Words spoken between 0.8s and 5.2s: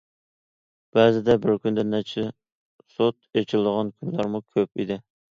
بەزىدە بىر كۈندە نەچچە سوت ئېچىلىدىغان كۈنلەرمۇ كۆپ ئىدى.